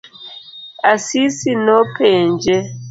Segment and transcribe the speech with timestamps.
[0.91, 2.57] Asisi nopenje?